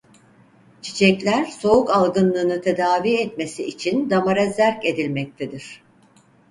[0.81, 5.81] Çiçekler soğuk algınlığını tedavi etmesi için damara zerk edilmektedir.